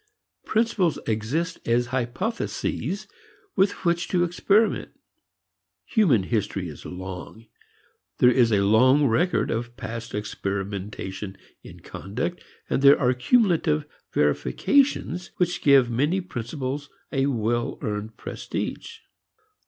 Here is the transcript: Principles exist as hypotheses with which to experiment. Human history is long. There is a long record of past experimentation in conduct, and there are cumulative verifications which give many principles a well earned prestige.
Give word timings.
Principles 0.45 0.97
exist 1.05 1.59
as 1.63 1.85
hypotheses 1.93 3.07
with 3.55 3.85
which 3.85 4.07
to 4.07 4.23
experiment. 4.23 4.89
Human 5.85 6.23
history 6.23 6.69
is 6.69 6.87
long. 6.87 7.45
There 8.17 8.31
is 8.31 8.51
a 8.51 8.63
long 8.65 9.05
record 9.05 9.51
of 9.51 9.77
past 9.77 10.15
experimentation 10.15 11.37
in 11.61 11.81
conduct, 11.81 12.43
and 12.67 12.81
there 12.81 12.99
are 12.99 13.13
cumulative 13.13 13.85
verifications 14.11 15.29
which 15.37 15.61
give 15.61 15.91
many 15.91 16.19
principles 16.19 16.89
a 17.11 17.27
well 17.27 17.77
earned 17.83 18.17
prestige. 18.17 19.01